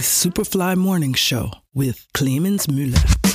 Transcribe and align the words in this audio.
Superfly 0.00 0.76
Morning 0.76 1.12
Show 1.12 1.50
with 1.74 2.06
Clemens 2.14 2.68
Müller. 2.68 3.27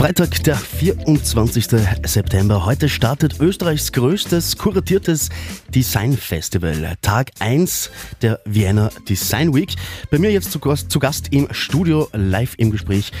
Freitag, 0.00 0.42
der 0.44 0.56
24. 0.56 1.66
September. 2.06 2.64
Heute 2.64 2.88
startet 2.88 3.38
Österreichs 3.38 3.92
größtes 3.92 4.56
kuratiertes 4.56 5.28
Design 5.68 6.16
Festival. 6.16 6.94
Tag 7.02 7.30
1 7.38 7.90
der 8.22 8.40
Vienna 8.46 8.88
Design 9.06 9.54
Week. 9.54 9.74
Bei 10.10 10.18
mir 10.18 10.32
jetzt 10.32 10.52
zu 10.52 10.58
Gast, 10.58 10.90
zu 10.90 11.00
Gast 11.00 11.34
im 11.34 11.48
Studio, 11.52 12.08
live 12.14 12.54
im 12.56 12.70
Gespräch. 12.70 13.12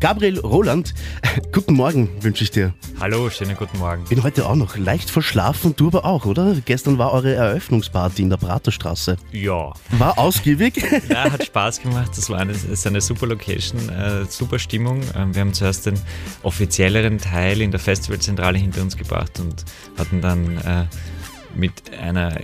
Gabriel 0.00 0.38
Roland, 0.38 0.94
guten 1.52 1.74
Morgen 1.74 2.08
wünsche 2.22 2.44
ich 2.44 2.50
dir. 2.50 2.72
Hallo, 3.00 3.28
schönen 3.28 3.54
guten 3.54 3.76
Morgen. 3.76 4.04
Bin 4.04 4.22
heute 4.22 4.46
auch 4.46 4.56
noch 4.56 4.78
leicht 4.78 5.10
verschlafen, 5.10 5.74
du 5.76 5.88
aber 5.88 6.06
auch, 6.06 6.24
oder? 6.24 6.56
Gestern 6.64 6.96
war 6.96 7.12
eure 7.12 7.34
Eröffnungsparty 7.34 8.22
in 8.22 8.30
der 8.30 8.38
Praterstraße. 8.38 9.18
Ja. 9.32 9.74
War 9.90 10.18
ausgiebig? 10.18 10.82
Ja, 11.08 11.30
hat 11.30 11.44
Spaß 11.44 11.82
gemacht. 11.82 12.12
Das 12.16 12.30
war 12.30 12.38
eine, 12.38 12.52
ist 12.52 12.86
eine 12.86 13.00
super 13.00 13.26
Location, 13.26 13.88
äh, 13.90 14.24
super 14.26 14.58
Stimmung. 14.58 15.02
Ähm, 15.14 15.34
wir 15.34 15.42
haben 15.42 15.52
zuerst 15.52 15.86
den 15.86 15.98
offizielleren 16.42 17.18
Teil 17.18 17.60
in 17.60 17.70
der 17.70 17.80
Festivalzentrale 17.80 18.58
hinter 18.58 18.82
uns 18.82 18.96
gebracht 18.96 19.40
und 19.40 19.64
hatten 19.96 20.20
dann 20.20 20.58
äh, 20.58 20.86
mit 21.54 21.72
einer 21.98 22.36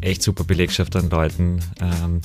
echt 0.00 0.22
super 0.22 0.44
Belegschaft 0.44 0.94
an 0.96 1.10
Leuten 1.10 1.60
ähm, 1.80 2.20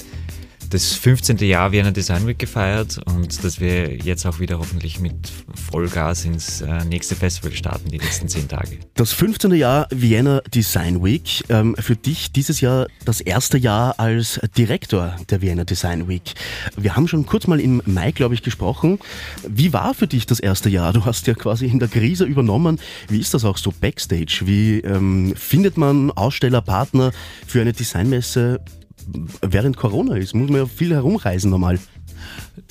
das 0.69 0.93
15. 0.93 1.37
Jahr 1.39 1.71
Vienna 1.71 1.91
Design 1.91 2.27
Week 2.27 2.37
gefeiert 2.37 2.99
und 3.05 3.43
dass 3.43 3.59
wir 3.59 3.95
jetzt 3.95 4.25
auch 4.25 4.39
wieder 4.39 4.59
hoffentlich 4.59 4.99
mit 4.99 5.31
Vollgas 5.71 6.25
ins 6.25 6.61
äh, 6.61 6.83
nächste 6.85 7.15
Festival 7.15 7.51
starten, 7.53 7.89
die 7.89 7.97
nächsten 7.97 8.27
zehn 8.27 8.47
Tage. 8.47 8.79
Das 8.95 9.13
15. 9.13 9.53
Jahr 9.53 9.87
Vienna 9.91 10.41
Design 10.53 11.03
Week. 11.03 11.43
Ähm, 11.49 11.75
für 11.79 11.95
dich 11.95 12.31
dieses 12.31 12.61
Jahr 12.61 12.87
das 13.05 13.21
erste 13.21 13.57
Jahr 13.57 13.99
als 13.99 14.39
Direktor 14.57 15.15
der 15.29 15.41
Vienna 15.41 15.63
Design 15.63 16.07
Week. 16.07 16.33
Wir 16.75 16.95
haben 16.95 17.07
schon 17.07 17.25
kurz 17.25 17.47
mal 17.47 17.59
im 17.59 17.81
Mai, 17.85 18.11
glaube 18.11 18.35
ich, 18.35 18.43
gesprochen. 18.43 18.99
Wie 19.47 19.73
war 19.73 19.93
für 19.93 20.07
dich 20.07 20.25
das 20.25 20.39
erste 20.39 20.69
Jahr? 20.69 20.93
Du 20.93 21.05
hast 21.05 21.27
ja 21.27 21.33
quasi 21.33 21.67
in 21.67 21.79
der 21.79 21.87
Krise 21.87 22.25
übernommen. 22.25 22.79
Wie 23.07 23.19
ist 23.19 23.33
das 23.33 23.45
auch 23.45 23.57
so 23.57 23.71
backstage? 23.71 24.41
Wie 24.45 24.79
ähm, 24.79 25.33
findet 25.35 25.77
man 25.77 26.11
Aussteller, 26.11 26.61
Partner 26.61 27.11
für 27.45 27.61
eine 27.61 27.73
Designmesse 27.73 28.59
während 29.41 29.77
Corona 29.77 30.15
ist? 30.15 30.33
Muss 30.33 30.49
man 30.49 30.61
ja 30.61 30.65
viel 30.65 30.93
herumreisen 30.93 31.49
normal. 31.51 31.79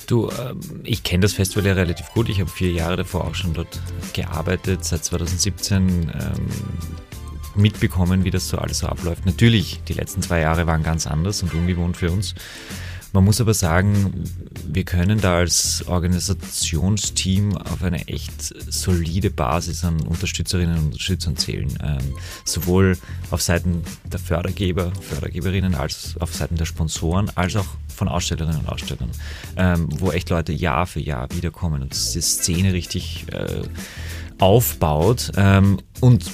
Du, 0.07 0.29
ähm, 0.29 0.59
ich 0.83 1.03
kenne 1.03 1.21
das 1.21 1.33
Festival 1.33 1.65
ja 1.65 1.73
relativ 1.73 2.09
gut. 2.09 2.29
Ich 2.29 2.39
habe 2.39 2.49
vier 2.49 2.71
Jahre 2.71 2.97
davor 2.97 3.25
auch 3.25 3.35
schon 3.35 3.53
dort 3.53 3.79
gearbeitet, 4.13 4.83
seit 4.83 5.03
2017 5.03 5.87
ähm, 5.87 6.47
mitbekommen, 7.55 8.23
wie 8.23 8.31
das 8.31 8.47
so 8.47 8.57
alles 8.57 8.79
so 8.79 8.87
abläuft. 8.87 9.25
Natürlich, 9.25 9.81
die 9.87 9.93
letzten 9.93 10.21
zwei 10.21 10.41
Jahre 10.41 10.67
waren 10.67 10.83
ganz 10.83 11.07
anders 11.07 11.43
und 11.43 11.53
ungewohnt 11.53 11.97
für 11.97 12.11
uns. 12.11 12.35
Man 13.13 13.23
muss 13.23 13.41
aber 13.41 13.53
sagen, 13.53 14.25
wir 14.67 14.83
können 14.83 15.19
da 15.21 15.37
als 15.37 15.85
Organisationsteam 15.87 17.57
auf 17.57 17.81
eine 17.81 18.07
echt 18.07 18.53
solide 18.71 19.31
Basis 19.31 19.83
an 19.83 20.01
Unterstützerinnen 20.01 20.77
und 20.77 20.85
Unterstützern 20.85 21.37
zählen. 21.37 21.67
Ähm, 21.81 22.13
sowohl 22.43 22.97
auf 23.31 23.41
Seiten 23.41 23.81
der 24.05 24.19
Fördergeber, 24.19 24.91
Fördergeberinnen, 25.01 25.75
als 25.75 26.15
auf 26.19 26.35
Seiten 26.35 26.57
der 26.57 26.65
Sponsoren, 26.65 27.31
als 27.35 27.55
auch 27.55 27.67
von 27.87 28.07
Ausstellerinnen 28.07 28.59
und 28.59 28.69
Ausstellern, 28.69 29.09
ähm, 29.55 29.89
wo 29.99 30.11
echt 30.11 30.29
Leute 30.29 30.53
Jahr 30.53 30.85
für 30.85 30.99
Jahr 30.99 31.27
wiederkommen 31.31 31.81
und 31.81 31.93
die 31.93 32.21
Szene 32.21 32.73
richtig 32.73 33.25
äh, 33.31 33.63
aufbaut. 34.37 35.31
Ähm, 35.35 35.79
und 36.01 36.25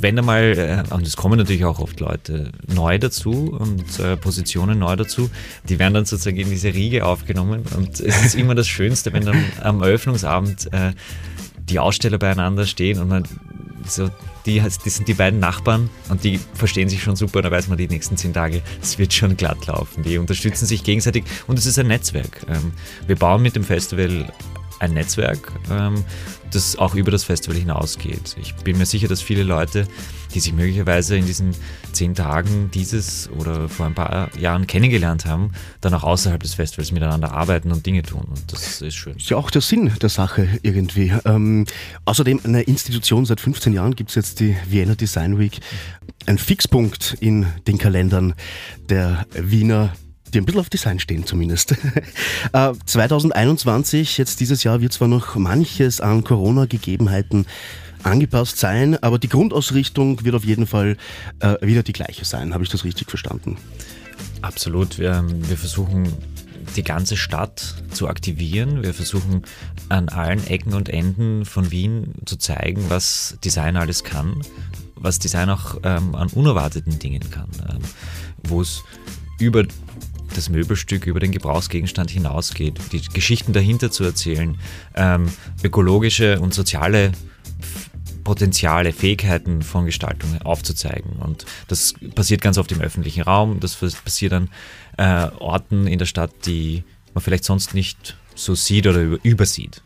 wenn 0.00 0.18
einmal, 0.18 0.84
äh, 0.90 0.94
und 0.94 1.06
es 1.06 1.16
kommen 1.16 1.38
natürlich 1.38 1.64
auch 1.64 1.80
oft 1.80 2.00
Leute 2.00 2.52
neu 2.72 2.98
dazu 2.98 3.56
und 3.58 3.98
äh, 3.98 4.16
Positionen 4.16 4.78
neu 4.78 4.96
dazu, 4.96 5.30
die 5.68 5.78
werden 5.78 5.94
dann 5.94 6.04
sozusagen 6.04 6.36
in 6.36 6.50
diese 6.50 6.74
Riege 6.74 7.06
aufgenommen 7.06 7.64
und 7.76 8.00
es 8.00 8.24
ist 8.24 8.34
immer 8.34 8.54
das 8.54 8.68
Schönste, 8.68 9.12
wenn 9.12 9.24
dann 9.24 9.44
am 9.62 9.82
Eröffnungsabend 9.82 10.72
äh, 10.72 10.92
die 11.56 11.78
Aussteller 11.78 12.18
beieinander 12.18 12.66
stehen 12.66 12.98
und 12.98 13.08
man 13.08 13.24
so, 13.86 14.10
die, 14.46 14.62
die 14.84 14.90
sind 14.90 15.08
die 15.08 15.14
beiden 15.14 15.40
Nachbarn 15.40 15.90
und 16.08 16.24
die 16.24 16.38
verstehen 16.54 16.88
sich 16.88 17.02
schon 17.02 17.16
super, 17.16 17.42
da 17.42 17.50
weiß 17.50 17.68
man 17.68 17.78
die 17.78 17.88
nächsten 17.88 18.16
zehn 18.16 18.32
Tage, 18.32 18.62
es 18.82 18.98
wird 18.98 19.12
schon 19.12 19.36
glatt 19.36 19.66
laufen. 19.66 20.02
Die 20.02 20.18
unterstützen 20.18 20.66
sich 20.66 20.84
gegenseitig 20.84 21.24
und 21.46 21.58
es 21.58 21.66
ist 21.66 21.78
ein 21.78 21.86
Netzwerk. 21.86 22.42
Ähm, 22.48 22.72
wir 23.06 23.16
bauen 23.16 23.42
mit 23.42 23.56
dem 23.56 23.64
Festival 23.64 24.32
ein 24.80 24.94
Netzwerk, 24.94 25.52
ähm, 25.70 26.04
das 26.50 26.76
auch 26.76 26.94
über 26.94 27.10
das 27.10 27.22
Festival 27.24 27.56
hinausgeht. 27.56 28.36
Ich 28.40 28.54
bin 28.56 28.78
mir 28.78 28.86
sicher, 28.86 29.06
dass 29.06 29.22
viele 29.22 29.44
Leute, 29.44 29.86
die 30.34 30.40
sich 30.40 30.52
möglicherweise 30.52 31.16
in 31.16 31.26
diesen 31.26 31.54
zehn 31.92 32.14
Tagen 32.14 32.70
dieses 32.72 33.30
oder 33.30 33.68
vor 33.68 33.86
ein 33.86 33.94
paar 33.94 34.36
Jahren 34.36 34.66
kennengelernt 34.66 35.26
haben, 35.26 35.52
dann 35.80 35.94
auch 35.94 36.02
außerhalb 36.02 36.42
des 36.42 36.54
Festivals 36.54 36.92
miteinander 36.92 37.32
arbeiten 37.32 37.70
und 37.70 37.86
Dinge 37.86 38.02
tun. 38.02 38.24
Und 38.28 38.52
das 38.52 38.80
ist 38.80 38.94
schön. 38.94 39.16
Ist 39.16 39.30
ja 39.30 39.36
auch 39.36 39.50
der 39.50 39.60
Sinn 39.60 39.92
der 40.00 40.08
Sache 40.08 40.48
irgendwie. 40.62 41.12
Ähm, 41.24 41.66
außerdem 42.04 42.40
eine 42.44 42.62
Institution, 42.62 43.26
seit 43.26 43.40
15 43.40 43.72
Jahren 43.72 43.94
gibt 43.94 44.10
es 44.10 44.16
jetzt 44.16 44.40
die 44.40 44.56
Vienna 44.68 44.94
Design 44.94 45.38
Week. 45.38 45.60
Ein 46.26 46.38
Fixpunkt 46.38 47.16
in 47.20 47.46
den 47.66 47.78
Kalendern 47.78 48.34
der 48.88 49.26
Wiener 49.34 49.92
die 50.30 50.38
ein 50.38 50.44
bisschen 50.44 50.60
auf 50.60 50.70
Design 50.70 50.98
stehen 50.98 51.26
zumindest. 51.26 51.74
2021, 52.86 54.18
äh, 54.18 54.22
jetzt 54.22 54.40
dieses 54.40 54.64
Jahr, 54.64 54.80
wird 54.80 54.92
zwar 54.92 55.08
noch 55.08 55.36
manches 55.36 56.00
an 56.00 56.24
Corona-Gegebenheiten 56.24 57.46
angepasst 58.02 58.58
sein, 58.58 59.00
aber 59.02 59.18
die 59.18 59.28
Grundausrichtung 59.28 60.24
wird 60.24 60.34
auf 60.34 60.44
jeden 60.44 60.66
Fall 60.66 60.96
äh, 61.40 61.56
wieder 61.60 61.82
die 61.82 61.92
gleiche 61.92 62.24
sein. 62.24 62.54
Habe 62.54 62.64
ich 62.64 62.70
das 62.70 62.84
richtig 62.84 63.08
verstanden? 63.08 63.56
Absolut. 64.42 64.98
Wir, 64.98 65.24
wir 65.28 65.56
versuchen 65.56 66.12
die 66.76 66.84
ganze 66.84 67.16
Stadt 67.16 67.74
zu 67.90 68.08
aktivieren. 68.08 68.82
Wir 68.82 68.94
versuchen 68.94 69.42
an 69.88 70.08
allen 70.08 70.46
Ecken 70.46 70.74
und 70.74 70.88
Enden 70.88 71.44
von 71.44 71.70
Wien 71.70 72.14
zu 72.24 72.36
zeigen, 72.36 72.84
was 72.88 73.36
Design 73.44 73.76
alles 73.76 74.04
kann, 74.04 74.42
was 74.94 75.18
Design 75.18 75.50
auch 75.50 75.76
ähm, 75.82 76.14
an 76.14 76.28
unerwarteten 76.28 76.98
Dingen 76.98 77.30
kann, 77.30 77.48
ähm, 77.68 77.78
wo 78.44 78.60
es 78.60 78.82
über 79.38 79.64
das 80.34 80.48
Möbelstück 80.48 81.06
über 81.06 81.20
den 81.20 81.32
Gebrauchsgegenstand 81.32 82.10
hinausgeht, 82.10 82.78
die 82.92 83.00
Geschichten 83.00 83.52
dahinter 83.52 83.90
zu 83.90 84.04
erzählen, 84.04 84.58
ähm, 84.94 85.28
ökologische 85.62 86.40
und 86.40 86.54
soziale 86.54 87.12
Potenziale, 88.24 88.92
Fähigkeiten 88.92 89.62
von 89.62 89.86
Gestaltung 89.86 90.40
aufzuzeigen. 90.42 91.12
Und 91.20 91.46
das 91.68 91.94
passiert 92.14 92.42
ganz 92.42 92.58
oft 92.58 92.70
im 92.72 92.80
öffentlichen 92.80 93.22
Raum, 93.22 93.60
das 93.60 93.76
passiert 93.76 94.32
an 94.32 94.48
äh, 94.98 95.28
Orten 95.38 95.86
in 95.86 95.98
der 95.98 96.06
Stadt, 96.06 96.32
die 96.46 96.84
man 97.14 97.22
vielleicht 97.22 97.44
sonst 97.44 97.74
nicht 97.74 98.16
so 98.34 98.54
sieht 98.54 98.86
oder 98.86 99.00
übersieht 99.22 99.82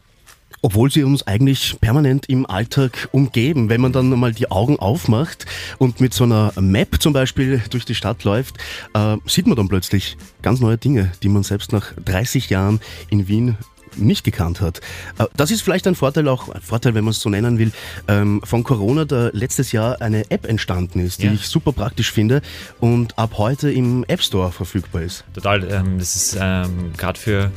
obwohl 0.65 0.91
sie 0.91 1.05
uns 1.05 1.27
eigentlich 1.27 1.77
permanent 1.83 2.27
im 2.31 2.47
Alltag 2.47 3.11
umgeben. 3.13 3.69
Wenn 3.69 3.83
man 3.83 3.93
dann 3.93 4.09
mal 4.09 4.33
die 4.33 4.51
Augen 4.51 4.79
aufmacht 4.79 5.45
und 5.77 6.01
mit 6.01 6.15
so 6.15 6.25
einer 6.25 6.55
Map 6.59 7.03
zum 7.03 7.13
Beispiel 7.13 7.63
durch 7.69 7.85
die 7.85 7.95
Stadt 7.95 8.25
läuft, 8.25 8.57
äh, 8.95 9.19
sieht 9.27 9.47
man 9.47 9.57
dann 9.57 9.69
plötzlich 9.69 10.17
ganz 10.41 10.61
neue 10.61 10.79
Dinge, 10.79 11.13
die 11.23 11.29
man 11.29 11.43
selbst 11.43 11.71
nach 11.73 11.93
30 12.03 12.49
Jahren 12.49 12.81
in 13.11 13.29
Wien 13.29 13.59
nicht 13.97 14.25
gekannt 14.25 14.63
hat. 14.63 14.81
Äh, 15.19 15.27
das 15.37 15.51
ist 15.51 15.61
vielleicht 15.61 15.87
ein 15.87 15.95
Vorteil 15.95 16.29
auch, 16.29 16.49
ein 16.49 16.63
Vorteil, 16.63 16.95
wenn 16.95 17.05
man 17.05 17.11
es 17.11 17.21
so 17.21 17.29
nennen 17.29 17.59
will, 17.59 17.71
ähm, 18.09 18.41
von 18.43 18.65
Corona, 18.65 19.05
da 19.05 19.29
letztes 19.35 19.71
Jahr 19.71 20.01
eine 20.01 20.31
App 20.31 20.47
entstanden 20.47 21.01
ist, 21.01 21.21
die 21.21 21.27
ja. 21.27 21.33
ich 21.33 21.47
super 21.47 21.73
praktisch 21.73 22.11
finde 22.11 22.41
und 22.81 23.19
ab 23.19 23.35
heute 23.37 23.71
im 23.71 24.05
App 24.09 24.23
Store 24.23 24.51
verfügbar 24.51 25.03
ist. 25.03 25.25
Total, 25.35 25.63
ähm, 25.71 25.99
das 25.99 26.17
ist 26.17 26.39
ähm, 26.41 26.95
gerade 26.97 27.19
für 27.21 27.53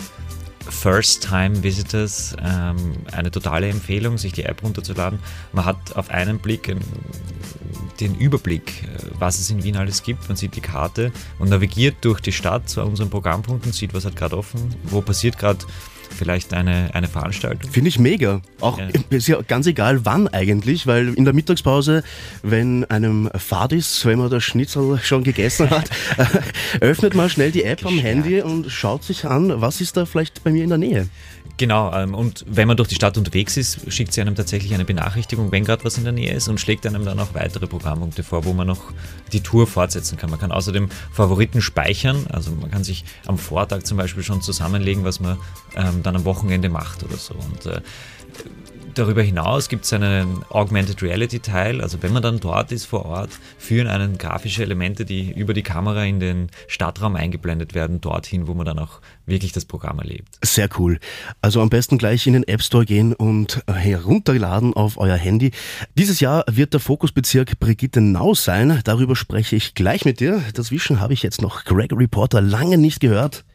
First-Time-Visitors 0.70 2.36
ähm, 2.44 2.94
eine 3.12 3.32
totale 3.32 3.70
Empfehlung, 3.70 4.18
sich 4.18 4.34
die 4.34 4.44
App 4.44 4.64
runterzuladen. 4.64 5.20
Man 5.54 5.66
hat 5.66 5.96
auf 5.96 6.10
einen 6.10 6.40
Blick 6.40 6.76
den 8.00 8.16
Überblick, 8.16 8.84
äh, 8.84 9.10
was 9.20 9.40
es 9.40 9.50
in 9.50 9.64
Wien 9.64 9.78
alles 9.78 10.04
gibt. 10.04 10.28
Man 10.28 10.38
sieht 10.38 10.56
die 10.56 10.62
Karte 10.62 11.12
und 11.40 11.50
navigiert 11.50 11.98
durch 12.02 12.20
die 12.20 12.32
Stadt 12.32 12.70
zu 12.70 12.82
unseren 12.82 13.10
Programmpunkten, 13.10 13.72
sieht, 13.72 13.94
was 13.94 14.06
hat 14.06 14.16
gerade 14.16 14.38
offen, 14.38 14.76
wo 14.84 15.02
passiert 15.02 15.38
gerade 15.38 15.66
vielleicht 16.14 16.54
eine, 16.54 16.90
eine 16.94 17.08
Veranstaltung. 17.08 17.72
Finde 17.72 17.90
ich 17.90 18.00
mega. 18.00 18.42
Auch 18.60 18.80
ja. 18.80 18.88
ist 19.10 19.28
ja 19.28 19.42
ganz 19.42 19.68
egal 19.68 20.06
wann 20.06 20.28
eigentlich, 20.28 20.88
weil 20.88 21.14
in 21.14 21.26
der 21.26 21.34
Mittagspause, 21.34 22.04
wenn 22.44 22.86
einem 22.86 23.30
Fahrt 23.36 23.74
ist, 23.74 24.06
wenn 24.06 24.20
man 24.20 24.30
das 24.30 24.44
Schnitzel 24.44 25.00
schon 25.04 25.24
gegessen 25.24 25.70
hat, 25.70 25.90
öffnet 26.82 27.16
man 27.16 27.30
schnell 27.30 27.52
die 27.52 27.64
App 27.64 27.86
am 27.86 28.00
Handy 28.00 28.42
und 28.42 28.70
schaut 28.72 29.04
sich 29.04 29.26
an, 29.26 29.62
was 29.62 29.82
ist 29.82 29.98
da 29.98 30.06
vielleicht 30.06 30.44
bei 30.44 30.52
mir 30.52 30.64
in 30.64 30.70
der 30.70 30.78
Nähe. 30.78 31.08
Genau, 31.58 31.92
ähm, 31.92 32.14
und 32.14 32.46
wenn 32.48 32.68
man 32.68 32.78
durch 32.78 32.90
die 32.90 32.96
Stadt 32.96 33.18
unterwegs 33.18 33.58
ist, 33.58 33.92
schickt 33.92 34.14
sie 34.14 34.22
einem 34.22 34.36
tatsächlich 34.36 34.76
eine 34.76 34.86
Benachrichtigung, 34.86 35.52
wenn 35.52 35.66
gerade 35.66 35.84
was 35.84 35.98
in 35.98 36.04
der 36.04 36.14
Nähe 36.14 36.32
ist 36.32 36.48
und 36.48 36.60
schlägt 36.60 36.86
einem 36.86 37.04
dann 37.04 37.20
auch 37.20 37.34
weitere 37.34 37.66
Programmpunkte 37.66 38.22
vor, 38.22 38.46
wo 38.46 38.54
man 38.54 38.68
noch 38.68 38.94
die 39.34 39.42
Tour 39.42 39.66
fortsetzen 39.66 40.18
kann. 40.18 40.30
Man 40.30 40.40
kann 40.40 40.52
außerdem 40.52 40.90
Favoriten 41.12 41.62
speichern, 41.62 42.28
also 42.30 42.52
man 42.52 42.70
kann 42.70 42.84
sich 42.84 43.06
am 43.26 43.40
Vortag 43.40 43.84
zum 43.84 43.98
Beispiel 43.98 44.22
schon 44.22 44.44
zusammenlegen, 44.44 45.04
was 45.04 45.20
man 45.20 45.38
ähm, 45.76 46.04
dann 46.04 46.16
am 46.16 46.26
Wochenende 46.26 46.70
macht 46.70 47.04
oder 47.04 47.18
so. 47.18 47.34
Und 47.34 47.66
äh, 47.66 47.82
darüber 48.98 49.22
hinaus 49.22 49.70
gibt 49.70 49.86
es 49.86 49.94
einen 49.94 50.44
Augmented 50.50 51.02
Reality 51.02 51.40
Teil. 51.40 51.82
Also 51.82 52.02
wenn 52.02 52.14
man 52.14 52.24
dann 52.24 52.40
dort 52.40 52.72
ist 52.72 52.86
vor 52.86 53.06
Ort, 53.06 53.30
führen 53.58 53.88
einen 53.88 54.18
grafische 54.18 54.64
Elemente, 54.64 55.06
die 55.06 55.32
über 55.32 55.54
die 55.54 55.64
Kamera 55.64 56.04
in 56.04 56.20
den 56.20 56.50
Stadtraum 56.68 57.16
eingeblendet 57.16 57.74
werden, 57.74 58.02
dorthin, 58.02 58.48
wo 58.48 58.54
man 58.54 58.66
dann 58.66 58.80
auch 58.80 59.00
wirklich 59.26 59.52
das 59.52 59.66
Programm 59.66 60.00
erlebt. 60.00 60.40
Sehr 60.44 60.70
cool. 60.78 61.00
Also 61.42 61.62
am 61.62 61.70
besten 61.70 61.98
gleich 61.98 62.28
in 62.28 62.34
den 62.34 62.48
App 62.48 62.62
Store 62.62 62.86
gehen 62.86 63.14
und 63.14 63.64
herunterladen 63.68 64.74
auf 64.74 64.98
euer 64.98 65.18
Handy. 65.18 65.52
Dieses 65.96 66.20
Jahr 66.20 66.44
wird 66.50 66.74
der 66.74 66.80
Fokusbezirk 66.80 67.60
Brigitte 67.60 68.02
Nau 68.02 68.34
sein. 68.34 68.82
Darüber 68.84 69.16
spreche 69.16 69.56
ich 69.56 69.74
gleich 69.74 70.06
mit 70.06 70.20
dir. 70.20 70.42
Dazwischen 70.54 71.00
habe 71.00 71.14
ich 71.14 71.24
jetzt 71.24 71.42
noch 71.42 71.66
Gregory 71.66 72.08
Porter 72.08 72.42
lange 72.42 72.78
nicht 72.78 73.00
gehört. 73.00 73.46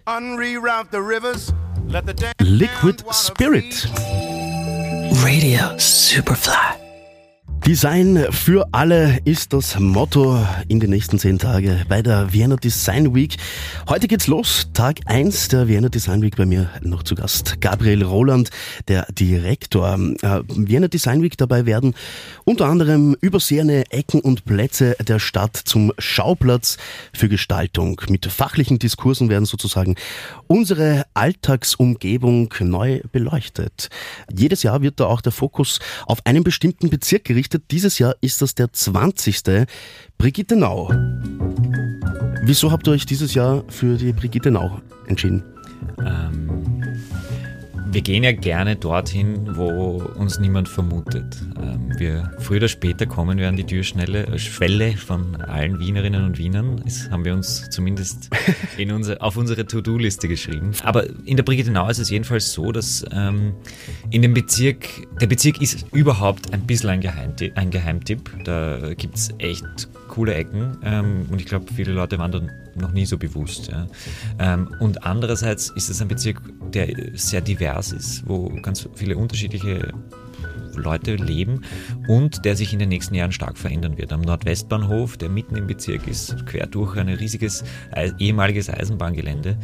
Liquid 2.41 3.05
Spirit. 3.13 3.89
Radio 5.23 5.79
Superfly. 5.79 6.82
Design 7.67 8.27
für 8.31 8.67
alle 8.73 9.21
ist 9.25 9.53
das 9.53 9.79
Motto 9.79 10.37
in 10.67 10.81
den 10.81 10.91
nächsten 10.91 11.21
zehn 11.21 11.39
Tagen 11.39 11.85
bei 11.89 12.03
der 12.03 12.33
Vienna 12.33 12.57
Design 12.57 13.15
Week. 13.15 13.37
Heute 13.89 14.09
geht's 14.09 14.27
los, 14.27 14.67
Tag 14.75 14.99
eins 15.07 15.47
der 15.47 15.69
Vienna 15.69 15.89
Design 15.89 16.23
Week 16.23 16.35
bei 16.37 16.45
mir 16.45 16.69
noch 16.81 17.05
zu 17.05 17.15
Gast. 17.15 17.61
Gabriel 17.61 18.03
Roland, 18.03 18.51
der 18.89 19.07
Direktor. 19.13 19.95
Äh, 19.95 20.41
Vienna 20.49 20.89
Design 20.89 21.23
Week 21.23 21.37
dabei 21.37 21.65
werden 21.65 21.95
unter 22.45 22.67
anderem 22.67 23.17
übersehene 23.21 23.85
Ecken 23.93 24.21
und 24.21 24.45
Plätze 24.45 24.97
der 25.01 25.21
Stadt 25.21 25.57
zum 25.57 25.93
Schauplatz 25.99 26.79
für 27.13 27.29
Gestaltung. 27.29 28.01
Mit 28.09 28.27
fachlichen 28.27 28.81
Diskursen 28.81 29.29
werden 29.29 29.45
sozusagen 29.45 29.95
unsere 30.49 31.07
Alltagsumgebung 31.15 32.53
neu 32.59 33.03
beleuchtet. 33.13 33.89
Jedes 34.37 34.65
Jahr 34.65 34.83
wird 34.83 34.99
da 34.99 35.07
auch 35.07 35.21
der 35.21 35.33
Fokus 35.33 35.79
auf 36.07 36.27
einen 36.27 36.43
bestimmten 36.43 36.91
Bezirk 36.91 37.23
gerichtet 37.23 37.52
berichtet, 37.53 37.71
dieses 37.71 37.99
Jahr 37.99 38.15
ist 38.21 38.43
das 38.43 38.55
der 38.55 38.73
20. 38.73 39.67
Brigitte 40.19 40.57
Nau. 40.57 40.91
Wieso 42.43 42.71
habt 42.71 42.87
ihr 42.87 42.93
euch 42.93 43.07
dieses 43.07 43.35
Jahr 43.35 43.65
für 43.69 43.97
die 43.97 44.13
Brigitte 44.13 44.51
Nau 44.51 44.81
entschieden? 45.07 45.43
Ähm, 46.05 46.72
wir 47.93 48.01
gehen 48.01 48.25
ja 48.25 48.33
gerne 48.33 48.77
dorthin, 48.77 49.57
wo 49.57 50.03
uns 50.17 50.39
niemand 50.39 50.69
vermutet. 50.69 51.25
Ähm, 51.61 51.93
wir 51.99 52.33
früher 52.39 52.57
oder 52.57 52.69
später 52.69 53.07
kommen 53.07 53.39
wir 53.39 53.49
an 53.49 53.57
die 53.57 53.65
Türschwelle 53.65 54.27
äh, 54.27 54.97
von 54.97 55.37
allen 55.37 55.79
Wienerinnen 55.79 56.25
und 56.25 56.39
Wienern. 56.39 56.81
Das 56.83 57.11
haben 57.11 57.25
wir 57.25 57.35
uns 57.35 57.69
zumindest 57.69 58.31
in 58.79 58.93
unser, 58.93 59.23
auf 59.23 59.37
unsere 59.37 59.67
To-Do-Liste 59.67 60.27
geschrieben. 60.27 60.73
Aber 60.85 61.05
in 61.27 61.37
der 61.37 61.43
Brigittenau 61.43 61.89
ist 61.89 61.99
es 61.99 62.09
jedenfalls 62.09 62.53
so, 62.53 62.73
dass 62.73 63.05
ähm, 63.13 63.53
in 64.11 64.23
dem 64.23 64.33
Bezirk, 64.33 64.89
der 65.21 65.27
Bezirk 65.27 65.61
ist 65.61 65.85
überhaupt 65.93 66.53
ein 66.55 66.63
bisschen 66.63 66.89
ein 66.89 67.01
Geheimtipp. 67.03 67.57
Ein 67.57 67.71
Geheimtipp. 67.71 68.31
Da 68.45 68.95
gibt 68.95 69.17
es 69.17 69.35
echt 69.39 69.89
coole 70.13 70.35
Ecken 70.35 70.77
ähm, 70.85 71.27
und 71.31 71.41
ich 71.41 71.47
glaube, 71.47 71.73
viele 71.73 71.93
Leute 71.93 72.19
waren 72.19 72.31
dann 72.31 72.53
noch 72.75 72.93
nie 72.93 73.07
so 73.07 73.17
bewusst. 73.17 73.69
Ja. 73.69 73.87
Ähm, 74.39 74.75
und 74.79 75.05
andererseits 75.05 75.71
ist 75.71 75.89
es 75.89 76.03
ein 76.03 76.09
Bezirk, 76.09 76.43
der 76.75 76.89
sehr 77.15 77.41
divers 77.41 77.93
ist, 77.93 78.29
wo 78.29 78.51
ganz 78.61 78.87
viele 78.95 79.17
unterschiedliche 79.17 79.95
Leute 80.75 81.17
leben 81.17 81.63
und 82.09 82.45
der 82.45 82.57
sich 82.57 82.75
in 82.75 82.79
den 82.79 82.91
nächsten 82.91 83.15
Jahren 83.15 83.33
stark 83.33 83.57
verändern 83.57 83.97
wird. 83.97 84.13
Am 84.13 84.21
Nordwestbahnhof, 84.21 85.17
der 85.17 85.31
mitten 85.31 85.57
im 85.57 85.67
Bezirk 85.67 86.07
ist, 86.07 86.45
quer 86.45 86.67
durch 86.67 86.97
ein 86.99 87.09
riesiges 87.09 87.65
ehemaliges 88.19 88.69
Eisenbahngelände, 88.69 89.57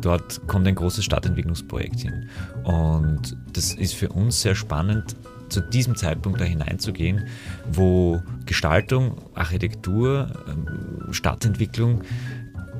dort 0.00 0.46
kommt 0.46 0.68
ein 0.68 0.76
großes 0.76 1.04
Stadtentwicklungsprojekt 1.04 2.00
hin. 2.00 2.28
Und 2.62 3.36
das 3.52 3.74
ist 3.74 3.94
für 3.94 4.10
uns 4.10 4.42
sehr 4.42 4.54
spannend, 4.54 5.16
zu 5.48 5.60
diesem 5.60 5.96
Zeitpunkt 5.96 6.40
da 6.40 6.44
hineinzugehen, 6.44 7.26
wo 7.70 8.22
Gestaltung, 8.46 9.16
Architektur, 9.34 10.30
ähm, 10.48 11.12
Stadtentwicklung 11.12 12.02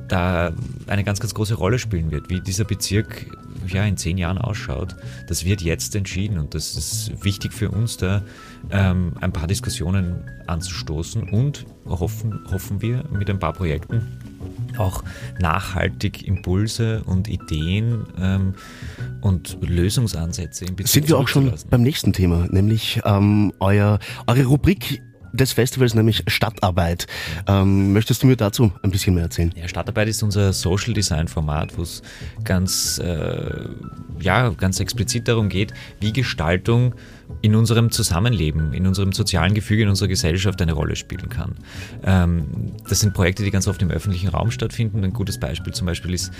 da 0.07 0.51
eine 0.87 1.03
ganz, 1.03 1.19
ganz 1.19 1.33
große 1.33 1.55
Rolle 1.55 1.79
spielen 1.79 2.11
wird. 2.11 2.29
Wie 2.29 2.41
dieser 2.41 2.65
Bezirk 2.65 3.25
ja, 3.67 3.83
in 3.83 3.97
zehn 3.97 4.17
Jahren 4.17 4.37
ausschaut, 4.37 4.95
das 5.27 5.45
wird 5.45 5.61
jetzt 5.61 5.95
entschieden 5.95 6.39
und 6.39 6.55
das 6.55 6.75
ist 6.75 7.23
wichtig 7.23 7.53
für 7.53 7.69
uns, 7.69 7.97
da 7.97 8.23
ähm, 8.71 9.13
ein 9.21 9.31
paar 9.31 9.47
Diskussionen 9.47 10.23
anzustoßen 10.47 11.29
und 11.29 11.65
hoffen, 11.85 12.43
hoffen 12.51 12.81
wir 12.81 13.03
mit 13.11 13.29
ein 13.29 13.39
paar 13.39 13.53
Projekten 13.53 14.19
auch 14.77 15.03
nachhaltig 15.39 16.27
Impulse 16.27 17.03
und 17.05 17.27
Ideen 17.27 18.05
ähm, 18.19 18.53
und 19.21 19.57
Lösungsansätze 19.61 20.65
in 20.65 20.75
Bezug 20.75 20.91
Sind 20.91 21.09
wir 21.09 21.17
auch 21.17 21.27
schon 21.27 21.53
beim 21.69 21.81
nächsten 21.81 22.13
Thema, 22.13 22.47
nämlich 22.49 23.01
ähm, 23.05 23.53
euer, 23.59 23.99
eure 24.27 24.45
Rubrik 24.45 25.01
des 25.33 25.53
Festivals, 25.53 25.93
nämlich 25.93 26.23
Stadtarbeit. 26.27 27.07
Ähm, 27.47 27.93
möchtest 27.93 28.23
du 28.23 28.27
mir 28.27 28.35
dazu 28.35 28.71
ein 28.81 28.91
bisschen 28.91 29.13
mehr 29.13 29.23
erzählen? 29.23 29.53
Ja, 29.55 29.67
Stadtarbeit 29.67 30.07
ist 30.07 30.23
unser 30.23 30.53
Social 30.53 30.93
Design 30.93 31.27
Format, 31.27 31.77
wo 31.77 31.83
es 31.83 32.01
ganz, 32.43 32.99
äh, 32.99 33.69
ja, 34.19 34.49
ganz 34.49 34.79
explizit 34.79 35.27
darum 35.27 35.49
geht, 35.49 35.73
wie 35.99 36.13
Gestaltung 36.13 36.95
in 37.41 37.55
unserem 37.55 37.91
Zusammenleben, 37.91 38.73
in 38.73 38.85
unserem 38.85 39.13
sozialen 39.13 39.53
Gefüge, 39.53 39.83
in 39.83 39.89
unserer 39.89 40.09
Gesellschaft 40.09 40.61
eine 40.61 40.73
Rolle 40.73 40.95
spielen 40.95 41.29
kann. 41.29 41.55
Ähm, 42.03 42.73
das 42.87 42.99
sind 42.99 43.13
Projekte, 43.13 43.43
die 43.43 43.51
ganz 43.51 43.67
oft 43.67 43.81
im 43.81 43.91
öffentlichen 43.91 44.29
Raum 44.29 44.51
stattfinden. 44.51 45.03
Ein 45.03 45.13
gutes 45.13 45.39
Beispiel 45.39 45.73
zum 45.73 45.87
Beispiel 45.87 46.13
ist 46.13 46.31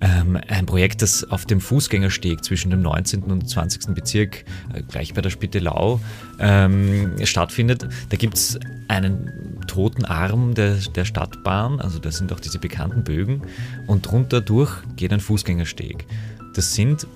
ähm, 0.00 0.38
ein 0.48 0.66
Projekt, 0.66 1.02
das 1.02 1.24
auf 1.30 1.46
dem 1.46 1.60
Fußgängersteg 1.60 2.44
zwischen 2.44 2.70
dem 2.70 2.82
19. 2.82 3.24
und 3.24 3.48
20. 3.48 3.94
Bezirk, 3.94 4.44
äh, 4.72 4.82
gleich 4.82 5.14
bei 5.14 5.20
der 5.20 5.30
Spittelau, 5.30 6.00
ähm, 6.40 7.12
stattfindet. 7.24 7.86
Da 8.08 8.16
gibt 8.16 8.34
es 8.34 8.58
einen 8.88 9.60
toten 9.66 10.04
Arm 10.04 10.54
der, 10.54 10.74
der 10.94 11.04
Stadtbahn, 11.04 11.80
also 11.80 11.98
da 11.98 12.10
sind 12.10 12.32
auch 12.32 12.40
diese 12.40 12.58
bekannten 12.58 13.04
Bögen, 13.04 13.42
und 13.86 14.06
drunter 14.06 14.40
durch 14.40 14.72
geht 14.96 15.12
ein 15.12 15.20
Fußgängersteg. 15.20 16.06
Das 16.54 16.74
sind 16.74 17.06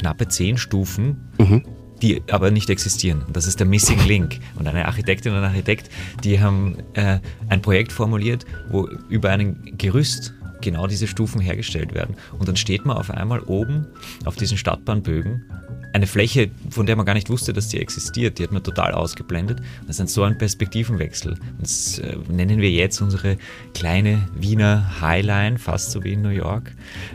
knappe 0.00 0.28
zehn 0.28 0.56
Stufen, 0.56 1.28
mhm. 1.38 1.62
die 2.02 2.22
aber 2.30 2.50
nicht 2.50 2.70
existieren. 2.70 3.24
Das 3.32 3.46
ist 3.46 3.60
der 3.60 3.66
Missing 3.66 4.00
Link. 4.06 4.40
Und 4.58 4.66
eine 4.66 4.86
Architektin 4.86 5.32
und 5.32 5.38
ein 5.38 5.44
Architekt, 5.44 5.90
die 6.24 6.40
haben 6.40 6.78
äh, 6.94 7.18
ein 7.48 7.62
Projekt 7.62 7.92
formuliert, 7.92 8.46
wo 8.70 8.88
über 9.08 9.30
ein 9.30 9.74
Gerüst 9.76 10.34
genau 10.62 10.86
diese 10.86 11.06
Stufen 11.06 11.40
hergestellt 11.40 11.94
werden. 11.94 12.16
Und 12.38 12.48
dann 12.48 12.56
steht 12.56 12.84
man 12.84 12.96
auf 12.96 13.10
einmal 13.10 13.40
oben 13.40 13.86
auf 14.24 14.36
diesen 14.36 14.58
Stadtbahnbögen 14.58 15.44
eine 15.92 16.06
Fläche, 16.06 16.50
von 16.70 16.86
der 16.86 16.96
man 16.96 17.04
gar 17.04 17.14
nicht 17.14 17.30
wusste, 17.30 17.52
dass 17.52 17.68
die 17.68 17.80
existiert, 17.80 18.38
die 18.38 18.44
hat 18.44 18.52
man 18.52 18.62
total 18.62 18.92
ausgeblendet. 18.92 19.60
Das 19.86 19.98
ist 19.98 20.14
so 20.14 20.22
ein 20.22 20.38
Perspektivenwechsel. 20.38 21.36
Das 21.58 21.98
äh, 21.98 22.16
nennen 22.28 22.60
wir 22.60 22.70
jetzt 22.70 23.00
unsere 23.00 23.36
kleine 23.74 24.28
Wiener 24.34 25.00
Highline, 25.00 25.58
fast 25.58 25.90
so 25.90 26.04
wie 26.04 26.12
in 26.12 26.22
New 26.22 26.28
York. 26.28 26.72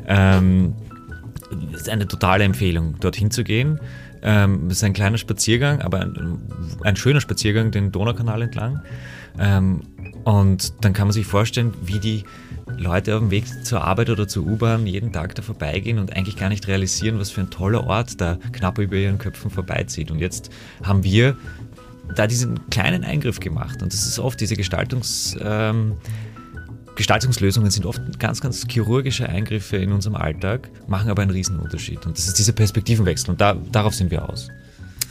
Ähm, 0.07 0.73
ist 1.73 1.89
eine 1.89 2.07
totale 2.07 2.43
Empfehlung, 2.43 2.99
dorthin 2.99 3.31
zu 3.31 3.43
gehen. 3.43 3.79
Ähm, 4.21 4.67
es 4.67 4.77
ist 4.77 4.83
ein 4.83 4.93
kleiner 4.93 5.17
Spaziergang, 5.17 5.81
aber 5.81 6.01
ein, 6.01 6.41
ein, 6.83 6.95
schöner 6.95 7.21
Spaziergang 7.21 7.71
den 7.71 7.91
Donaukanal 7.91 8.41
entlang. 8.41 8.81
Ähm, 9.37 9.81
und 10.23 10.73
dann 10.83 10.93
kann 10.93 11.07
man 11.07 11.13
sich 11.13 11.27
vorstellen, 11.27 11.73
wie 11.83 11.99
die 11.99 12.23
Leute 12.77 13.15
auf 13.15 13.21
dem 13.21 13.31
Weg 13.31 13.45
zur 13.63 13.83
Arbeit 13.83 14.09
oder 14.09 14.27
zur 14.27 14.45
U-Bahn 14.45 14.87
jeden 14.87 15.11
Tag 15.11 15.35
da 15.35 15.41
vorbeigehen 15.41 15.99
und 15.99 16.15
eigentlich 16.15 16.37
gar 16.37 16.49
nicht 16.49 16.67
realisieren, 16.67 17.19
was 17.19 17.29
für 17.29 17.41
ein 17.41 17.51
toller 17.51 17.85
Ort 17.85 18.19
da 18.19 18.39
knapp 18.51 18.79
über 18.79 18.95
ihren 18.95 19.19
Köpfen 19.19 19.51
vorbeizieht. 19.51 20.09
Und 20.09 20.19
jetzt 20.19 20.49
haben 20.83 21.03
wir 21.03 21.37
da 22.15 22.25
diesen 22.25 22.69
kleinen 22.69 23.03
Eingriff 23.03 23.39
gemacht. 23.39 23.83
Und 23.83 23.93
das 23.93 24.05
ist 24.05 24.19
oft 24.19 24.39
diese 24.39 24.55
Gestaltungs... 24.55 25.37
Ähm, 25.41 25.93
Gestaltungslösungen 26.95 27.71
sind 27.71 27.85
oft 27.85 28.19
ganz, 28.19 28.41
ganz 28.41 28.65
chirurgische 28.67 29.27
Eingriffe 29.27 29.77
in 29.77 29.91
unserem 29.91 30.15
Alltag, 30.15 30.69
machen 30.87 31.09
aber 31.09 31.21
einen 31.21 31.31
Riesenunterschied. 31.31 32.05
Und 32.05 32.17
das 32.17 32.27
ist 32.27 32.39
dieser 32.39 32.53
Perspektivenwechsel 32.53 33.31
und 33.31 33.41
da, 33.41 33.55
darauf 33.71 33.93
sind 33.93 34.11
wir 34.11 34.29
aus. 34.29 34.49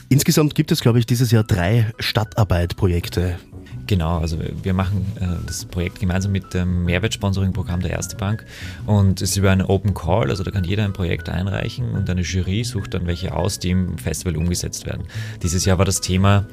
Insgesamt 0.08 0.54
gibt 0.54 0.70
es, 0.72 0.80
glaube 0.80 0.98
ich, 0.98 1.06
dieses 1.06 1.30
Jahr 1.30 1.44
drei 1.44 1.92
Stadtarbeitprojekte. 1.98 3.38
Genau, 3.86 4.18
also 4.18 4.38
wir 4.62 4.72
machen 4.72 5.06
äh, 5.20 5.26
das 5.46 5.66
Projekt 5.66 6.00
gemeinsam 6.00 6.32
mit 6.32 6.54
dem 6.54 6.84
Mehrwertsponsoring-Programm 6.84 7.80
der 7.80 7.90
Erste 7.90 8.16
Bank 8.16 8.44
und 8.86 9.20
es 9.20 9.30
ist 9.30 9.36
über 9.36 9.50
einen 9.50 9.62
Open 9.62 9.92
Call, 9.92 10.30
also 10.30 10.42
da 10.42 10.50
kann 10.50 10.64
jeder 10.64 10.84
ein 10.84 10.94
Projekt 10.94 11.28
einreichen 11.28 11.90
und 11.90 12.08
eine 12.08 12.22
Jury 12.22 12.64
sucht 12.64 12.94
dann 12.94 13.06
welche 13.06 13.34
aus, 13.34 13.58
die 13.58 13.70
im 13.70 13.98
Festival 13.98 14.36
umgesetzt 14.36 14.86
werden. 14.86 15.04
Dieses 15.42 15.64
Jahr 15.66 15.78
war 15.78 15.84
das 15.84 16.00
Thema 16.00 16.46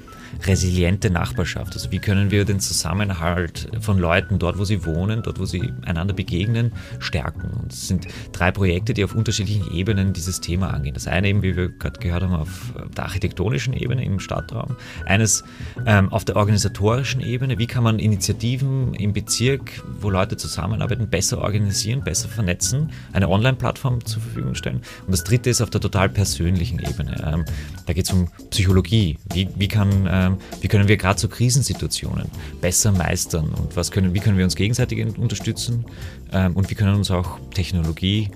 resiliente 0.46 1.10
Nachbarschaft. 1.10 1.74
Also 1.74 1.92
wie 1.92 2.00
können 2.00 2.32
wir 2.32 2.46
den 2.46 2.60
Zusammenhalt 2.60 3.70
von 3.80 3.98
Leuten 3.98 4.40
dort, 4.40 4.58
wo 4.58 4.66
sie 4.66 4.86
wohnen, 4.86 5.24
dort, 5.24 5.40
wo 5.40 5.46
sie 5.46 5.74
einander 5.86 6.14
begegnen, 6.14 6.72
stärken. 7.00 7.52
Und 7.62 7.74
es 7.74 7.88
sind 7.88 8.08
drei 8.32 8.52
Projekte, 8.52 8.94
die 8.94 9.04
auf 9.04 9.14
unterschiedlichen 9.14 9.72
Ebenen 9.74 10.14
dieses 10.14 10.42
Thema 10.42 10.74
angehen. 10.74 10.94
Das 10.94 11.08
eine 11.08 11.30
eben, 11.30 11.44
wie 11.44 11.56
wir 11.56 11.70
gerade 11.70 12.00
gehört 12.00 12.24
haben, 12.24 12.34
auf 12.34 12.74
der 12.96 13.06
architektonischen 13.06 13.74
Ebene 13.74 14.04
im 14.04 14.20
Stadtraum. 14.20 14.76
Eines 15.06 15.44
ähm, 15.86 16.10
auf 16.12 16.26
der 16.26 16.36
organisatorischen 16.36 17.21
Ebene. 17.24 17.58
Wie 17.58 17.68
kann 17.68 17.84
man 17.84 18.00
Initiativen 18.00 18.94
im 18.94 19.14
Bezirk, 19.14 19.84
wo 20.00 20.10
Leute 20.10 20.38
zusammenarbeiten, 20.38 21.10
besser 21.10 21.40
organisieren, 21.40 22.04
besser 22.04 22.30
vernetzen, 22.30 22.92
eine 23.14 23.30
Online-Plattform 23.30 24.04
zur 24.06 24.22
Verfügung 24.22 24.56
stellen. 24.56 24.82
Und 25.06 25.12
das 25.12 25.24
dritte 25.24 25.50
ist 25.50 25.62
auf 25.62 25.70
der 25.70 25.82
total 25.82 26.10
persönlichen 26.10 26.80
Ebene. 26.80 27.16
Ähm, 27.26 27.46
da 27.86 27.94
geht 27.94 28.06
es 28.06 28.14
um 28.14 28.30
Psychologie. 28.50 29.18
Wie, 29.34 29.48
wie, 29.56 29.68
kann, 29.68 30.08
ähm, 30.10 30.38
wie 30.62 30.68
können 30.68 30.88
wir 30.88 30.98
gerade 30.98 31.20
so 31.20 31.28
Krisensituationen 31.28 32.28
besser 32.62 32.92
meistern 32.92 33.50
und 33.50 33.76
was 33.76 33.92
können, 33.92 34.14
wie 34.14 34.20
können 34.20 34.38
wir 34.38 34.46
uns 34.46 34.56
gegenseitig 34.56 35.06
unterstützen 35.18 35.86
ähm, 36.32 36.56
und 36.56 36.70
wie 36.70 36.76
können 36.76 36.96
uns 36.96 37.12
auch 37.12 37.40
Technologie 37.54 38.30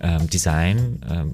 ähm, 0.00 0.28
Design, 0.28 1.00
ähm, 1.10 1.32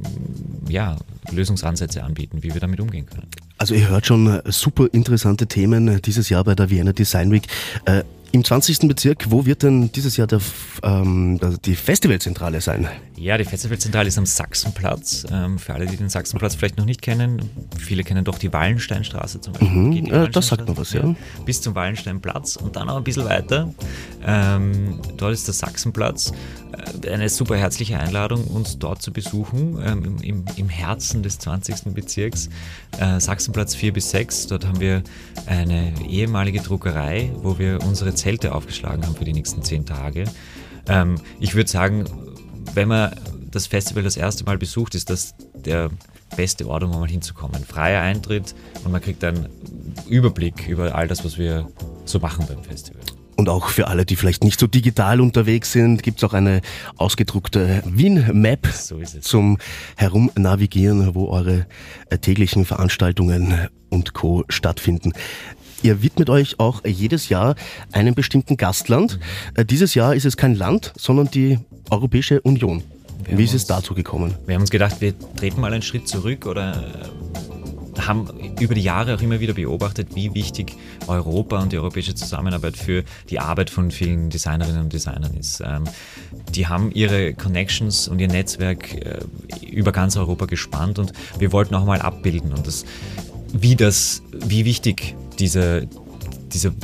ja, 0.68 0.96
Lösungsansätze 1.30 2.02
anbieten, 2.02 2.42
wie 2.42 2.52
wir 2.52 2.60
damit 2.60 2.80
umgehen 2.80 3.06
können. 3.06 3.28
Also 3.58 3.74
ihr 3.74 3.88
hört 3.88 4.06
schon 4.06 4.26
äh, 4.26 4.42
super 4.46 4.88
interessante 4.92 5.46
Themen 5.46 5.88
äh, 5.88 6.00
dieses 6.00 6.28
Jahr 6.28 6.44
bei 6.44 6.54
der 6.54 6.70
Vienna 6.70 6.92
Design 6.92 7.30
Week. 7.30 7.46
Äh, 7.84 8.02
Im 8.34 8.42
20. 8.42 8.88
Bezirk, 8.88 9.30
wo 9.30 9.44
wird 9.44 9.62
denn 9.62 9.92
dieses 9.92 10.16
Jahr 10.16 10.26
der, 10.26 10.40
ähm, 10.82 11.38
die 11.66 11.76
Festivalzentrale 11.76 12.62
sein? 12.62 12.88
Ja, 13.14 13.36
die 13.36 13.44
Festivalzentrale 13.44 14.08
ist 14.08 14.16
am 14.16 14.24
Sachsenplatz. 14.24 15.26
Ähm, 15.30 15.58
für 15.58 15.74
alle, 15.74 15.84
die 15.84 15.98
den 15.98 16.08
Sachsenplatz 16.08 16.54
vielleicht 16.54 16.78
noch 16.78 16.86
nicht 16.86 17.02
kennen, 17.02 17.50
viele 17.78 18.04
kennen 18.04 18.24
doch 18.24 18.38
die 18.38 18.50
Wallensteinstraße 18.50 19.42
zum 19.42 19.52
Beispiel. 19.52 19.70
Mhm, 19.70 20.06
ja, 20.06 20.26
das 20.28 20.48
sagt 20.48 20.66
man 20.66 20.78
was, 20.78 20.94
ja. 20.94 21.04
ja. 21.04 21.14
Bis 21.44 21.60
zum 21.60 21.74
Wallensteinplatz 21.74 22.56
und 22.56 22.74
dann 22.74 22.86
noch 22.86 22.96
ein 22.96 23.04
bisschen 23.04 23.26
weiter. 23.26 23.72
Ähm, 24.24 24.98
dort 25.18 25.34
ist 25.34 25.46
der 25.46 25.52
Sachsenplatz. 25.52 26.32
Äh, 27.04 27.10
eine 27.10 27.28
super 27.28 27.56
herzliche 27.56 27.98
Einladung, 27.98 28.44
uns 28.46 28.78
dort 28.78 29.02
zu 29.02 29.12
besuchen, 29.12 29.78
ähm, 29.84 30.16
im, 30.22 30.44
im, 30.56 30.68
Herzen 30.70 31.22
des 31.22 31.38
20. 31.38 31.92
Bezirks. 31.92 32.48
Äh, 32.98 33.20
Sachsenplatz 33.20 33.74
4 33.74 33.92
bis 33.92 34.10
6. 34.10 34.46
Dort 34.46 34.66
haben 34.66 34.80
wir 34.80 35.02
eine 35.46 35.92
ehemalige 36.08 36.60
Druckerei, 36.60 37.30
wo 37.42 37.58
wir 37.58 37.78
unsere 37.82 38.14
Zelte 38.22 38.54
aufgeschlagen 38.54 39.04
haben 39.04 39.16
für 39.16 39.24
die 39.24 39.32
nächsten 39.32 39.62
zehn 39.62 39.84
Tage. 39.84 40.24
Ähm, 40.86 41.16
ich 41.40 41.56
würde 41.56 41.68
sagen, 41.68 42.04
wenn 42.74 42.86
man 42.86 43.12
das 43.50 43.66
Festival 43.66 44.04
das 44.04 44.16
erste 44.16 44.44
Mal 44.44 44.58
besucht, 44.58 44.94
ist 44.94 45.10
das 45.10 45.34
der 45.54 45.90
beste 46.36 46.68
Ort, 46.68 46.84
um 46.84 46.90
mal 46.90 47.08
hinzukommen. 47.08 47.64
Freier 47.64 48.00
Eintritt 48.00 48.54
und 48.84 48.92
man 48.92 49.00
kriegt 49.00 49.24
einen 49.24 49.48
Überblick 50.08 50.68
über 50.68 50.94
all 50.94 51.08
das, 51.08 51.24
was 51.24 51.36
wir 51.36 51.68
so 52.04 52.20
machen 52.20 52.46
beim 52.46 52.62
Festival. 52.62 53.02
Und 53.34 53.48
auch 53.48 53.70
für 53.70 53.88
alle, 53.88 54.06
die 54.06 54.14
vielleicht 54.14 54.44
nicht 54.44 54.60
so 54.60 54.68
digital 54.68 55.20
unterwegs 55.20 55.72
sind, 55.72 56.04
gibt 56.04 56.18
es 56.18 56.24
auch 56.24 56.32
eine 56.32 56.60
ausgedruckte 56.96 57.82
Wien-Map 57.86 58.68
so 58.68 59.00
zum 59.20 59.58
Herumnavigieren, 59.96 61.16
wo 61.16 61.26
eure 61.28 61.66
äh, 62.08 62.18
täglichen 62.18 62.64
Veranstaltungen 62.64 63.68
und 63.90 64.14
Co. 64.14 64.44
stattfinden. 64.48 65.12
Ihr 65.82 66.02
widmet 66.02 66.30
euch 66.30 66.60
auch 66.60 66.84
jedes 66.84 67.28
Jahr 67.28 67.56
einem 67.90 68.14
bestimmten 68.14 68.56
Gastland. 68.56 69.18
Mhm. 69.56 69.66
Dieses 69.66 69.94
Jahr 69.94 70.14
ist 70.14 70.24
es 70.24 70.36
kein 70.36 70.54
Land, 70.54 70.92
sondern 70.96 71.30
die 71.30 71.58
Europäische 71.90 72.40
Union. 72.40 72.82
Wie 73.28 73.44
ist 73.44 73.54
es 73.54 73.66
dazu 73.66 73.94
gekommen? 73.94 74.34
Wir 74.46 74.54
haben 74.54 74.62
uns 74.62 74.70
gedacht, 74.70 75.00
wir 75.00 75.14
treten 75.36 75.60
mal 75.60 75.72
einen 75.72 75.82
Schritt 75.82 76.08
zurück 76.08 76.46
oder 76.46 76.82
haben 78.00 78.28
über 78.58 78.74
die 78.74 78.82
Jahre 78.82 79.14
auch 79.14 79.20
immer 79.20 79.38
wieder 79.40 79.52
beobachtet, 79.52 80.08
wie 80.14 80.34
wichtig 80.34 80.74
Europa 81.06 81.60
und 81.60 81.72
die 81.72 81.78
europäische 81.78 82.14
Zusammenarbeit 82.14 82.76
für 82.76 83.04
die 83.28 83.38
Arbeit 83.38 83.70
von 83.70 83.90
vielen 83.90 84.30
Designerinnen 84.30 84.82
und 84.82 84.92
Designern 84.92 85.34
ist. 85.34 85.60
Ähm, 85.60 85.84
die 86.54 86.66
haben 86.66 86.90
ihre 86.92 87.34
Connections 87.34 88.08
und 88.08 88.18
ihr 88.18 88.28
Netzwerk 88.28 88.94
äh, 88.94 89.20
über 89.70 89.92
ganz 89.92 90.16
Europa 90.16 90.46
gespannt 90.46 90.98
und 90.98 91.12
wir 91.38 91.52
wollten 91.52 91.74
auch 91.74 91.84
mal 91.84 92.00
abbilden 92.00 92.52
und 92.52 92.66
das, 92.66 92.84
wie 93.52 93.76
das, 93.76 94.22
wie 94.32 94.64
wichtig 94.64 95.14
diese, 95.38 95.88
diese 96.52 96.74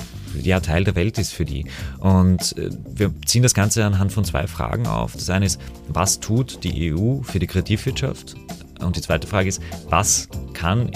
ja, 0.42 0.60
Teil 0.60 0.84
der 0.84 0.94
Welt 0.94 1.18
ist 1.18 1.32
für 1.32 1.44
die. 1.44 1.66
Und 2.00 2.56
äh, 2.58 2.70
wir 2.94 3.12
ziehen 3.26 3.42
das 3.42 3.54
Ganze 3.54 3.84
anhand 3.84 4.12
von 4.12 4.24
zwei 4.24 4.46
Fragen 4.46 4.86
auf. 4.86 5.12
Das 5.14 5.30
eine 5.30 5.46
ist, 5.46 5.60
was 5.88 6.20
tut 6.20 6.64
die 6.64 6.92
EU 6.92 7.22
für 7.22 7.38
die 7.38 7.46
Kreativwirtschaft? 7.46 8.34
Und 8.80 8.96
die 8.96 9.00
zweite 9.00 9.26
Frage 9.26 9.48
ist, 9.48 9.60
was 9.88 10.28
kann 10.52 10.90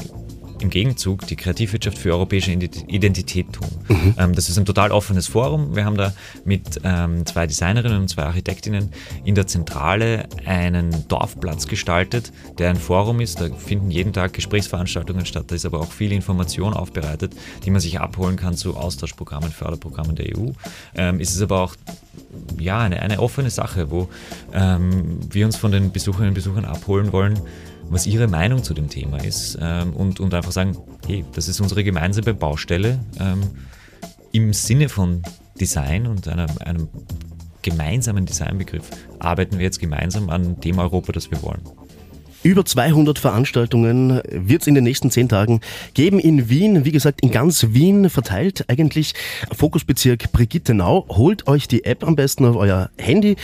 im 0.63 0.71
Gegenzug 0.71 1.27
die 1.27 1.37
Kreativwirtschaft 1.37 1.99
für 1.99 2.13
europäische 2.13 2.53
Identität 2.53 3.53
tun. 3.53 3.69
Mhm. 3.89 4.15
Ähm, 4.19 4.35
das 4.35 4.49
ist 4.49 4.59
ein 4.59 4.65
total 4.65 4.93
offenes 4.93 5.27
Forum. 5.27 5.75
Wir 5.75 5.85
haben 5.85 5.97
da 5.97 6.13
mit 6.45 6.81
ähm, 6.85 7.27
zwei 7.27 7.47
Designerinnen 7.47 7.99
und 7.99 8.09
zwei 8.09 8.23
Architektinnen 8.23 8.91
in 9.25 9.35
der 9.35 9.47
Zentrale 9.47 10.29
einen 10.47 11.07
Dorfplatz 11.09 11.67
gestaltet, 11.67 12.33
der 12.59 12.71
ein 12.71 12.77
Forum 12.77 13.21
ist. 13.21 13.41
Da 13.41 13.49
finden 13.55 13.91
jeden 13.91 14.13
Tag 14.13 14.33
Gesprächsveranstaltungen 14.33 15.27
statt. 15.27 15.47
Da 15.49 15.55
ist 15.55 15.67
aber 15.67 15.81
auch 15.81 15.93
viel 15.93 16.13
Information 16.13 16.75
aufbereitet, 16.75 17.35
die 17.65 17.71
man 17.71 17.81
sich 17.81 18.01
abholen 18.01 18.37
kann 18.37 18.57
zu 18.57 18.77
Austauschprogrammen, 18.77 19.51
Förderprogrammen 19.51 20.17
der 20.17 20.39
EU. 20.39 20.51
Ähm, 20.95 21.21
ist 21.21 21.35
es 21.35 21.43
aber 21.43 21.61
auch 21.61 21.77
ja, 22.59 22.81
eine, 22.81 23.01
eine 23.01 23.21
offene 23.21 23.51
Sache, 23.51 23.91
wo 23.91 24.09
ähm, 24.53 25.19
wir 25.31 25.47
uns 25.47 25.57
von 25.57 25.73
den 25.73 25.93
Besucherinnen 25.93 26.29
und 26.31 26.35
Besuchern 26.35 26.65
abholen 26.65 27.13
wollen, 27.13 27.41
was 27.93 28.07
ihre 28.07 28.27
Meinung 28.27 28.63
zu 28.63 28.75
dem 28.75 28.89
Thema 28.89 29.19
ist 29.23 29.59
ähm, 29.61 29.93
und, 29.93 30.19
und 30.19 30.33
einfach 30.33 30.53
sagen, 30.53 30.77
hey, 31.07 31.25
das 31.35 31.49
ist 31.49 31.61
unsere 31.61 31.85
gemeinsame 31.85 32.35
Baustelle 32.35 32.99
ähm, 33.21 33.43
im 34.33 34.53
Sinne 34.55 34.89
von 34.89 35.23
Design 35.61 36.07
und 36.07 36.27
einer, 36.27 36.47
einem 36.65 36.89
gemeinsamen 37.61 38.25
Designbegriff 38.25 38.89
arbeiten 39.19 39.59
wir 39.59 39.65
jetzt 39.65 39.79
gemeinsam 39.79 40.31
an 40.31 40.59
dem 40.61 40.79
Europa, 40.79 41.13
das 41.13 41.31
wir 41.31 41.43
wollen. 41.43 41.63
Über 42.43 42.65
200 42.65 43.21
Veranstaltungen 43.21 44.21
wird 44.29 44.63
es 44.63 44.67
in 44.67 44.75
den 44.75 44.83
nächsten 44.83 45.13
zehn 45.13 45.29
Tagen 45.29 45.61
geben 45.95 46.19
in 46.19 46.49
Wien. 46.49 46.85
Wie 46.85 46.91
gesagt, 46.91 47.21
in 47.21 47.31
ganz 47.31 47.69
Wien 47.71 48.11
verteilt. 48.11 48.65
Eigentlich 48.69 49.15
Fokusbezirk 49.53 50.33
Brigittenau. 50.33 51.07
Holt 51.09 51.47
euch 51.47 51.69
die 51.69 51.85
App 51.85 52.05
am 52.05 52.17
besten 52.17 52.45
auf 52.45 52.57
euer 52.57 52.91
Handy. 52.99 53.37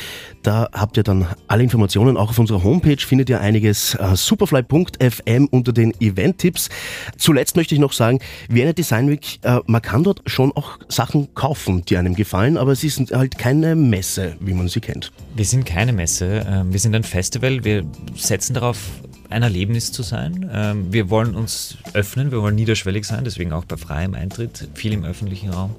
Da 0.42 0.68
habt 0.72 0.96
ihr 0.96 1.04
dann 1.04 1.28
alle 1.46 1.62
Informationen. 1.62 2.16
Auch 2.16 2.30
auf 2.30 2.38
unserer 2.40 2.64
Homepage 2.64 2.98
findet 2.98 3.30
ihr 3.30 3.40
einiges. 3.40 3.94
Äh, 3.94 4.16
superfly.fm 4.16 5.46
unter 5.50 5.72
den 5.72 5.92
Event-Tipps. 6.00 6.68
Zuletzt 7.16 7.54
möchte 7.54 7.76
ich 7.76 7.80
noch 7.80 7.92
sagen, 7.92 8.18
Vienna 8.48 8.72
Design 8.72 9.08
Week, 9.10 9.38
äh, 9.42 9.60
man 9.66 9.80
kann 9.80 10.02
dort 10.02 10.22
schon 10.26 10.50
auch 10.52 10.78
Sachen 10.88 11.34
kaufen, 11.34 11.84
die 11.84 11.96
einem 11.96 12.16
gefallen, 12.16 12.56
aber 12.56 12.72
es 12.72 12.82
ist 12.82 13.12
halt 13.12 13.38
keine 13.38 13.76
Messe, 13.76 14.36
wie 14.40 14.54
man 14.54 14.66
sie 14.66 14.80
kennt. 14.80 15.12
Wir 15.36 15.44
sind 15.44 15.64
keine 15.66 15.92
Messe. 15.92 16.44
Ähm, 16.48 16.72
wir 16.72 16.80
sind 16.80 16.96
ein 16.96 17.04
Festival. 17.04 17.62
Wir 17.62 17.84
setzen 18.16 18.54
darauf, 18.54 18.87
ein 19.30 19.42
Erlebnis 19.42 19.92
zu 19.92 20.02
sein. 20.02 20.48
Ähm, 20.52 20.92
wir 20.92 21.10
wollen 21.10 21.34
uns 21.34 21.76
öffnen, 21.92 22.30
wir 22.30 22.40
wollen 22.40 22.54
niederschwellig 22.54 23.04
sein, 23.04 23.24
deswegen 23.24 23.52
auch 23.52 23.64
bei 23.64 23.76
freiem 23.76 24.14
Eintritt, 24.14 24.68
viel 24.74 24.92
im 24.92 25.04
öffentlichen 25.04 25.50
Raum. 25.50 25.74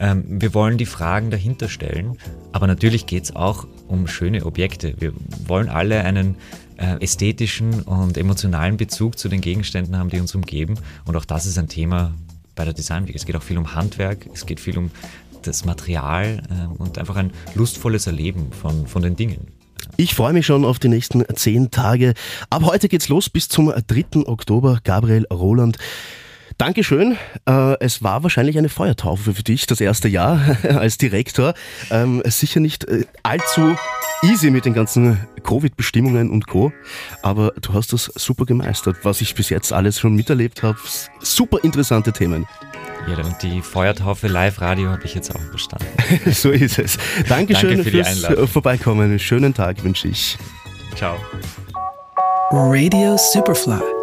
Ähm, 0.00 0.24
wir 0.40 0.54
wollen 0.54 0.78
die 0.78 0.86
Fragen 0.86 1.30
dahinter 1.30 1.68
stellen, 1.68 2.16
aber 2.52 2.66
natürlich 2.66 3.06
geht 3.06 3.24
es 3.24 3.36
auch 3.36 3.66
um 3.86 4.06
schöne 4.06 4.46
Objekte. 4.46 4.94
Wir 4.98 5.12
wollen 5.46 5.68
alle 5.68 6.02
einen 6.04 6.36
äh, 6.78 7.02
ästhetischen 7.02 7.82
und 7.82 8.16
emotionalen 8.16 8.76
Bezug 8.76 9.18
zu 9.18 9.28
den 9.28 9.40
Gegenständen 9.40 9.96
haben, 9.98 10.08
die 10.08 10.20
uns 10.20 10.34
umgeben. 10.34 10.76
Und 11.04 11.16
auch 11.16 11.24
das 11.24 11.46
ist 11.46 11.58
ein 11.58 11.68
Thema 11.68 12.14
bei 12.54 12.64
der 12.64 12.72
Design 12.72 13.06
Week. 13.06 13.14
Es 13.14 13.26
geht 13.26 13.36
auch 13.36 13.42
viel 13.42 13.58
um 13.58 13.74
Handwerk, 13.74 14.26
es 14.32 14.46
geht 14.46 14.60
viel 14.60 14.78
um 14.78 14.90
das 15.42 15.64
Material 15.64 16.42
äh, 16.50 16.82
und 16.82 16.98
einfach 16.98 17.16
ein 17.16 17.32
lustvolles 17.54 18.06
Erleben 18.06 18.52
von, 18.52 18.86
von 18.86 19.02
den 19.02 19.16
Dingen. 19.16 19.55
Ich 19.98 20.14
freue 20.14 20.34
mich 20.34 20.44
schon 20.44 20.66
auf 20.66 20.78
die 20.78 20.88
nächsten 20.88 21.24
zehn 21.36 21.70
Tage. 21.70 22.12
Ab 22.50 22.64
heute 22.64 22.88
geht's 22.88 23.08
los 23.08 23.30
bis 23.30 23.48
zum 23.48 23.72
3. 23.72 24.26
Oktober. 24.26 24.80
Gabriel 24.84 25.24
Roland. 25.32 25.78
Dankeschön. 26.58 27.16
Äh, 27.46 27.76
es 27.80 28.02
war 28.02 28.22
wahrscheinlich 28.22 28.56
eine 28.56 28.68
Feuertaufe 28.68 29.34
für 29.34 29.42
dich, 29.42 29.66
das 29.66 29.80
erste 29.80 30.08
Jahr 30.08 30.56
als 30.62 30.96
Direktor. 30.98 31.54
Ähm, 31.90 32.22
sicher 32.24 32.60
nicht 32.60 32.84
äh, 32.84 33.04
allzu 33.22 33.76
easy 34.22 34.50
mit 34.50 34.64
den 34.64 34.72
ganzen 34.72 35.18
Covid-Bestimmungen 35.42 36.30
und 36.30 36.46
Co. 36.46 36.72
Aber 37.22 37.52
du 37.60 37.74
hast 37.74 37.92
das 37.92 38.10
super 38.14 38.46
gemeistert, 38.46 38.96
was 39.02 39.20
ich 39.20 39.34
bis 39.34 39.50
jetzt 39.50 39.72
alles 39.72 40.00
schon 40.00 40.14
miterlebt 40.14 40.62
habe. 40.62 40.78
Super 41.20 41.58
interessante 41.62 42.12
Themen. 42.12 42.46
Ja, 43.06 43.22
und 43.24 43.40
die 43.42 43.60
Feuertaufe 43.60 44.26
Live-Radio 44.26 44.88
habe 44.88 45.04
ich 45.04 45.14
jetzt 45.14 45.34
auch 45.34 45.52
bestanden. 45.52 45.86
so 46.32 46.50
ist 46.50 46.78
es. 46.78 46.98
Dankeschön 47.28 47.76
Danke 47.76 47.84
für 47.84 47.90
fürs 47.90 48.08
Einladung. 48.08 48.48
Vorbeikommen. 48.48 49.18
Schönen 49.18 49.54
Tag 49.54 49.84
wünsche 49.84 50.08
ich. 50.08 50.36
Ciao. 50.96 51.16
Radio 52.50 53.16
Superfly. 53.16 53.95